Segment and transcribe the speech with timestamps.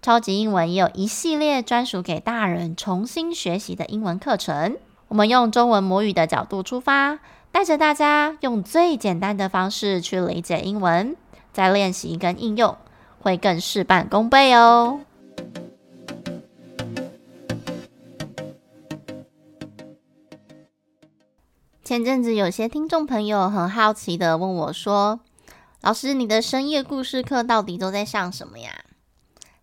[0.00, 4.76] 超级英文也有一系列专属给大人重新学习的英文课程。
[5.08, 7.18] 我们用中文母语的角度出发，
[7.50, 11.16] 带着大家用最简单的方式去理解英文，
[11.52, 12.76] 再练习跟应用，
[13.20, 15.00] 会更事半功倍哦。
[21.82, 25.20] 前阵子有些听众朋友很好奇的问我说
[25.82, 28.70] ：“老师，你的深夜故事课到底都在上什么呀？”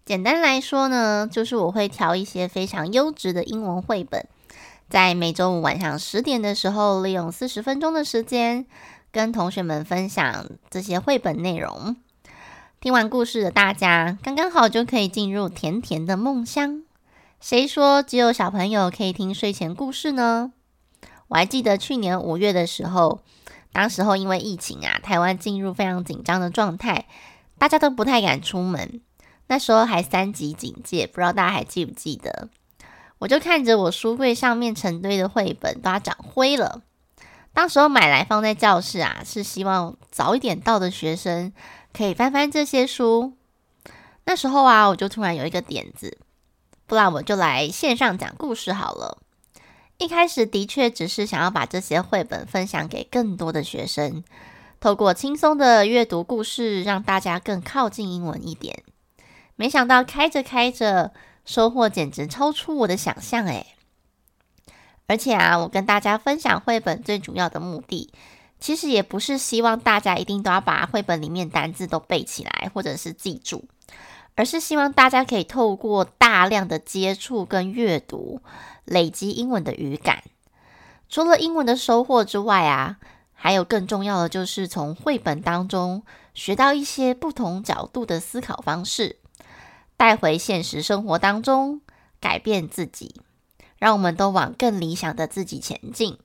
[0.05, 4.27] 简单来说呢，就是我会挑一些非常优质的英文绘本，
[4.87, 8.67] 在每周五晚上十点的时候，利用四十分钟的时间，
[9.11, 11.95] 跟同学们分享这些绘本内容。
[12.79, 16.83] 听完故事的大家，刚刚好就可以进入甜甜的梦乡。
[17.41, 20.51] 谁说只有小朋友可以听睡前故事呢？
[21.29, 23.21] 我还记得去年五月的时候，
[23.73, 27.07] 当时候因为疫情啊，台湾进入非常紧张的状态，
[27.57, 29.01] 大家都不太敢出门。
[29.47, 32.49] 那时候还三级警戒，不知道大家还记不记得？
[33.19, 36.81] 我就看着我书柜上面成堆的绘本都要长灰了。
[37.53, 41.53] 当时候买来放在教室啊，是希望早一点到的学生
[41.93, 43.33] 可以翻翻这些书。
[44.25, 46.17] 那时候啊，我就突然有一个点子，
[46.85, 49.19] 不然我就来线上讲故事好了。
[49.97, 54.25] 一开始的确只是想要把这些绘本分享给更多的学生，
[54.81, 58.83] 透过轻松的阅读故事，让大家更靠近英文一点。
[59.55, 61.13] 没想到开着开着，
[61.45, 63.67] 收获简直超出我的想象诶！
[65.07, 68.11] 而且啊，我跟大家分享绘本最主要的目的，
[68.59, 73.65] 其实也不是希望大家一定都要把绘本里面单字都背起来，或者是记住，
[74.35, 78.41] 而是希望大家可以透过大量的接触跟阅读，
[78.83, 80.23] 累积英文的语感。
[81.07, 82.97] 除了英文的收获之外啊，
[83.31, 89.19] 还有更重要的就是从绘本当中学到一些不同角度的思考方式。
[89.97, 91.81] 带回现实生活当中，
[92.19, 93.21] 改变自己，
[93.77, 96.17] 让我们都往更理想的自己前进。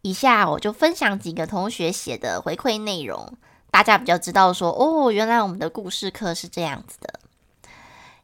[0.00, 3.36] 以下我就分享几个同学写的回馈内容，
[3.70, 7.20] 大家比较知道说哦，原来我们的故事课是这样子的。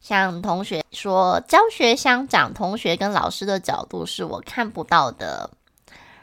[0.01, 5.51] 像同学说，教学相长，同学跟老师的角度是我看不到的。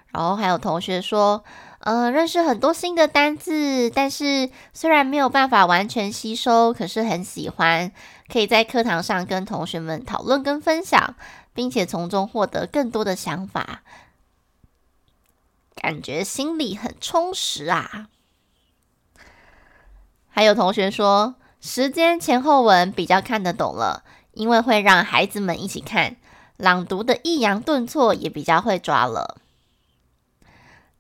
[0.08, 1.44] 然后还有同学说，
[1.86, 7.92] 呃，认识很多新的单字，但是虽然没有办法完全吸收，可是很喜欢。
[8.28, 11.14] 可以在课堂上跟同学们讨论跟分享，
[11.54, 13.84] 并且从中获得更多的想法，
[15.76, 18.08] 感觉心里很充实啊。
[20.28, 24.04] 还有同学说，时间前后文比较看得懂了，
[24.34, 26.16] 因为会让孩子们一起看，
[26.58, 29.38] 朗读的抑扬顿挫也比较会抓了。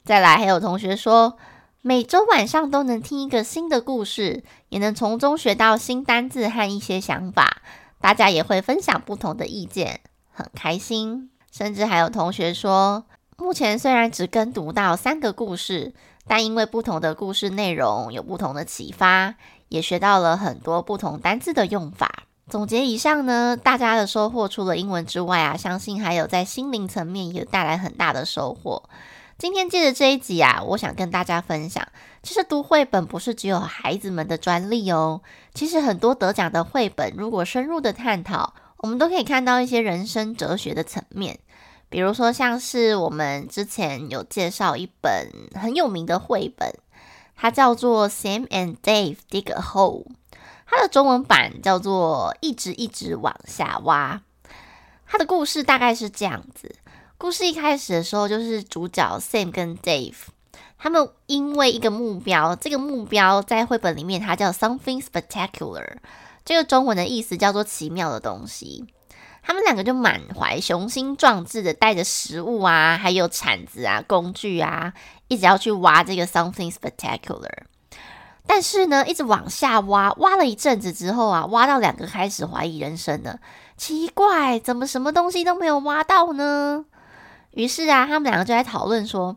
[0.05, 1.35] 再来，还有同学说，
[1.81, 7.63] 每周晚上都能听一个新的故事，也能从中学到新单字和一些想法。
[7.99, 10.01] 大家也会分享不同的意见，
[10.31, 11.31] 很开心。
[11.51, 13.05] 甚至还有同学说，
[13.37, 15.91] 目前虽然只跟读到三个故事，
[16.27, 19.33] 但因为不同的故事内容有不同的启发，
[19.69, 22.25] 也学到了很多不同单字的用法。
[22.47, 28.83] 总结以上呢，大家的收获除了英文之外啊，相信还有在心灵层面也带来很大的收获。
[29.37, 31.85] 今天借着这一集啊，我想跟大家分享，
[32.23, 35.21] 其实读绘本不是只有孩子们的专利哦。
[35.53, 41.37] 其实很多得奖的绘本，如果深入的探讨，我们都可以看到一些人生哲学的层面。
[41.89, 46.73] 比如说，像是我们之前有介绍一本很有名的绘本，
[47.35, 50.03] 它叫做《Sam and Dave Dig a Hole》，
[50.65, 54.21] 它的中文版叫做《一直一直往下挖》。
[55.05, 56.77] 它的故事大概是这样子。
[57.25, 60.13] 故事一开始的时候，就是主角 Sam 跟 Dave，
[60.77, 65.95] 他们因为一个目标，这个目标在绘本里面它叫 Something Spectacular，
[66.45, 68.85] 这个中文的意思叫做奇妙的东西。
[69.41, 74.93] 他们两个就满怀雄心壮志的，带着食物啊，还有铲子啊、工具啊，
[75.27, 77.63] 一直要去挖这个 Something Spectacular。
[78.45, 83.39] 但是呢，一直往下挖，挖了一阵子之后啊，挖到两个开始怀疑人生了。
[83.77, 86.85] 奇怪，怎么什么东西都没有挖到呢？
[87.55, 89.35] 于是啊，他们两个就在讨论说，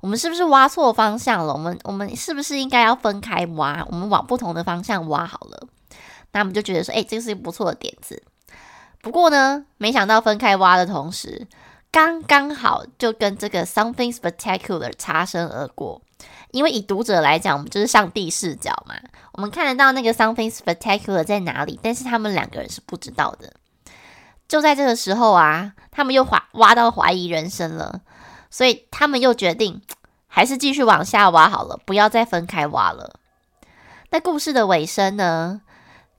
[0.00, 1.52] 我们是不是挖错方向了？
[1.52, 3.84] 我们我们是不是应该要分开挖？
[3.88, 5.66] 我们往不同的方向挖好了。
[6.32, 8.22] 那我们就觉得说，哎，这个是一个不错的点子。
[9.00, 11.46] 不过呢，没想到分开挖的同时，
[11.90, 16.02] 刚刚好就跟这个 something spectacular 擦身而过。
[16.50, 18.94] 因为以读者来讲，我们就是上帝视角嘛，
[19.32, 23.52] 我们看得到那个 something spectacular 在哪里，但是他们两个人是不知道的。
[24.50, 28.00] 就在这个时候啊，他们又挖挖到怀疑人生了，
[28.50, 29.80] 所以他们又决定
[30.26, 33.14] 还是继续往下挖好了，不要再分开挖了。
[34.10, 35.60] 那故事的尾声呢，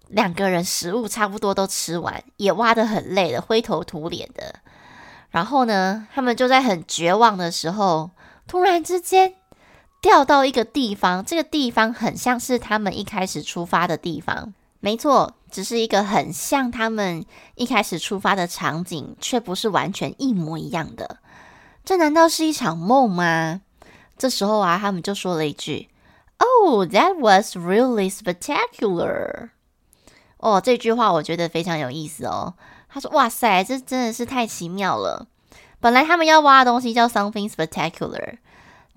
[0.07, 4.55] 两个人食物差不多都吃完，也挖得很累了，灰头土脸的。
[5.29, 8.11] 然后呢，他们就在很绝望的时候，
[8.47, 9.35] 突然之间。
[10.01, 17.25] 掉到一个地方，这个地方很像是他们一开始出发的地方，没错，只是一个很像他们
[17.56, 21.18] 一开始出发的场景，却不是完全一模一样的。
[21.83, 23.62] 这难道是一场梦吗？
[24.18, 25.89] 这时候啊，他们就说了一句
[26.38, 29.50] ：“Oh, that was really spectacular。”
[30.38, 32.56] 哦，这句话我觉得非常有意思哦。
[32.89, 35.27] 他说：“哇塞，这真的是太奇妙了。
[35.80, 38.38] 本来他们要挖的东西叫 something spectacular。”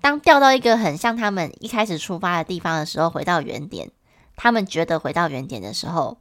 [0.01, 3.89] 当掉到一个很像他们一开始出发的地方的时候，回到原点，
[4.35, 6.17] 他们觉得回到原点的时候，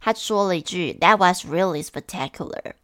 [0.00, 2.74] 他说了一句 “That was really spectacular”。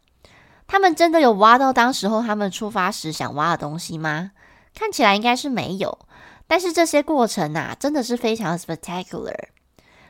[0.67, 4.31] 他们真的有挖到当时候他们出发时想挖的东西吗？
[4.75, 5.99] 看起来应该是没有。
[6.47, 9.49] 但是这些过程啊，真的是非常 spectacular。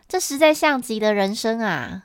[0.07, 2.04] 这实在像极了人生啊！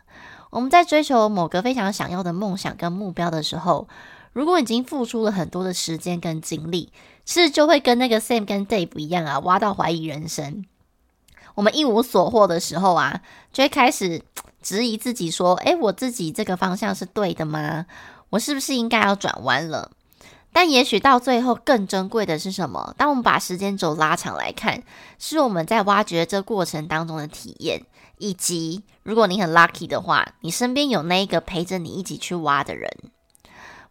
[0.50, 3.88] 我们在追求某个非常想要的梦想跟目标的时候，
[4.32, 6.92] 如果已经付出了很多的时间跟精力，
[7.24, 10.64] 其实就会跟那个 Sam 跟 Dave 一样啊，挖到怀疑人生。
[11.54, 13.20] 我们一无所获的时候啊，
[13.52, 14.22] 就会开始
[14.62, 17.86] 质疑自己，说：“诶，我自己这个方向是对的吗？
[18.30, 19.90] 我是不是应该要转弯了？”
[20.52, 22.94] 但也许到最后更珍贵的是什么？
[22.96, 24.82] 当我们把时间轴拉长来看，
[25.18, 27.82] 是我们在挖掘这过程当中的体验，
[28.18, 32.90] 以及如果你很 lucky 的话，你身边有那一个陪着你一起去挖的人。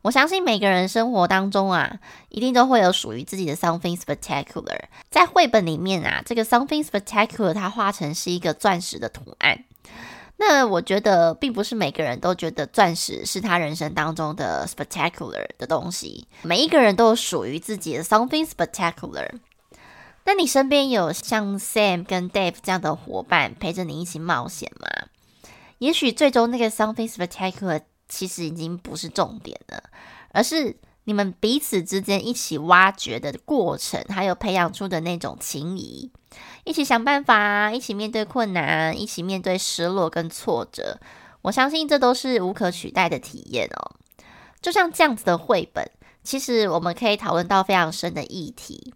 [0.03, 1.97] 我相信每个人生活当中啊，
[2.27, 4.77] 一定都会有属于自己的 something spectacular。
[5.09, 9.63] 在绘本里面啊，这个 something spectacular 它画成是一个钻石的图案。
[10.35, 16.27] 那我觉得，并不是每个人都觉得钻石是他人生当中的 spectacular 的东西。
[16.41, 19.29] 每一个人都有属于自己的 something spectacular。
[20.25, 25.07] 那你身边有像 Sam 跟 Dave 这样的伙伴陪着你一起冒险吗？
[25.77, 27.81] 也许最终那个 something spectacular。
[28.07, 29.83] 其实已经不是重点了，
[30.31, 36.11] 而是你们彼此之间一起挖掘的过程，还有培养出的那种情谊，
[36.63, 40.99] 一起想办法，一起面对困难，一起面对失落跟挫折。
[41.41, 43.91] 我相信这都是无可取代的体验哦。
[44.61, 45.89] 就像这样子的绘本，
[46.23, 48.93] 其实我们可以讨论到非常深的议题。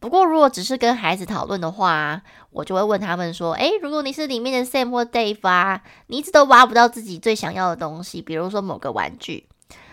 [0.00, 9.46] 不过，如果只是跟孩子讨论的话，我就会问他们说：“诶，如果你是里面的 Sam 或 Dave 啊，你一直都挖不到自己最想要的东西，比如说某个玩具，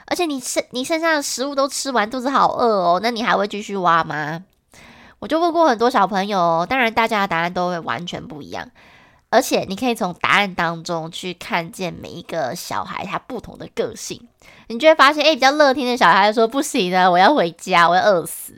[0.06, 4.46] 而且你身你身上的食物都吃完，肚子好饿哦，那你还会继续挖吗？”
[5.20, 8.70] 我就问过很多小朋友，当然大家的答案都会完全不一样，
[9.30, 14.26] 而且你可以从答案当中去看见每一个小孩他不同的个性，
[14.68, 18.54] 你就会发现，诶，比较乐天的小孩说：“不行的，我要回家，我要饿死。”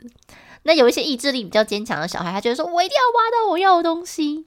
[0.62, 4.46] 那有一些意志力比较坚强的小孩，他觉得说：“我一定要挖到我要的东西。”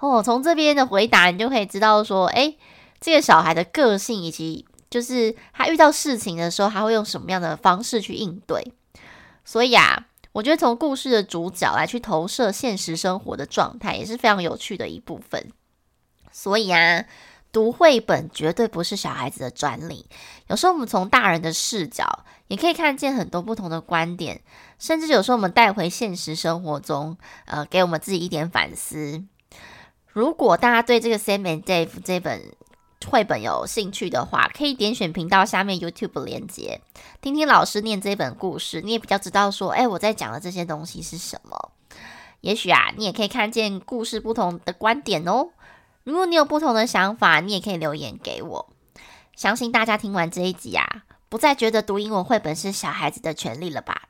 [0.00, 2.58] 哦，从这边的回答，你就可以知道说：“诶，
[3.00, 8.72] 这个小孩的个性以及就是他遇到事情的时候，他会用什么样的方式去应对。”
[9.44, 15.52] 所以啊，我觉得从故事的主角来去投射现实生活的状态，也是非常有趣的一部分。
[16.32, 17.04] 所以啊。
[17.54, 20.06] 读绘本绝对不是小孩子的专利。
[20.48, 24.40] 有时候我们从大人的视角，也可以看见很多不同的观点，
[24.84, 29.24] 甚至有时候我们带回现实生活中，呃，给我们自己一点反思。
[30.12, 32.54] 如果大家对这个 Sam and Dave 这本
[33.06, 36.82] 绘本有兴趣的话，可以点选频道下面 YouTube 连接，
[37.22, 41.70] 听听老师念这本故事，你也比较知道说，哎，我在讲的这些东西是什么。
[42.42, 45.48] 也许啊，你也可以看见故事不同的观点哦。
[46.02, 48.70] 如果你有不同的想法，你也可以留言给我。
[49.34, 54.08] 相信大家听完这一集啊，不再觉得读英文绘本是小孩子的权利了吧？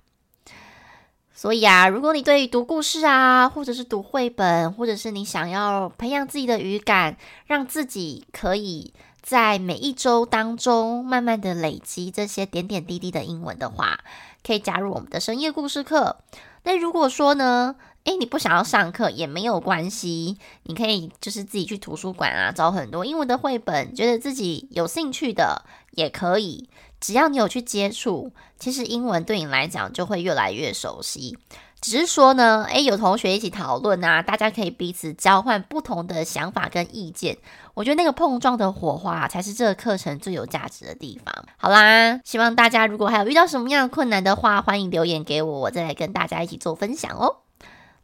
[1.45, 14.01] 所以啊，如果你对于读故事啊，或者是读绘本，或者是你想要培养自己的语感，让自己可以在每一周当中慢慢的累积这些点点滴滴的英文的话，
[14.43, 16.17] 可以加入我们的深夜故事课。
[16.63, 26.71] 那如果说呢，诶，你不想要上课也没有关系，你可以就是自己去图书馆啊，找很多英文的绘本，觉得自己有兴趣的也可以。
[27.05, 31.37] 只要你有去接触，其实英文对你来讲就会越来越熟悉。
[31.83, 37.37] 只是说呢，诶，有同学一起讨论啊，大家可以彼此交换不同的想法跟意见。
[37.75, 41.45] 我觉得那个碰撞的火花才是这个课程最有价值的地方。
[41.59, 47.41] 好啦，希望大家如果还有遇到什么样的困难的话，欢迎留言给我，我再来跟大家一起做分享哦。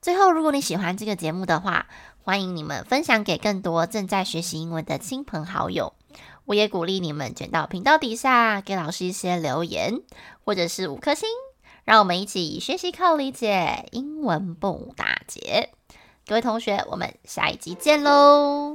[0.02, 1.86] 最后，如果你喜欢这个节目的话，
[2.22, 5.94] 欢迎你们分享给更多正在学习英文的亲朋好友。
[6.50, 10.02] 我也鼓励你们卷到频道底下给老师一些留言，
[10.44, 11.28] 或者是五颗星。
[11.84, 15.70] 让我们一起学习靠理解，英文不打结。
[16.26, 18.74] 各位同学，我们下一集见喽！